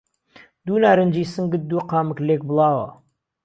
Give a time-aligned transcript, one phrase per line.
[0.65, 2.87] دوو نارنجی سنگت دوو قامک لێک بڵاوه